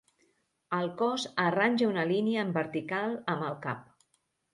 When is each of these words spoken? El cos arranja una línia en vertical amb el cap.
El 0.77 0.87
cos 1.01 1.25
arranja 1.43 1.89
una 1.89 2.05
línia 2.13 2.45
en 2.45 2.53
vertical 2.57 3.13
amb 3.35 3.47
el 3.51 3.55
cap. 3.67 3.85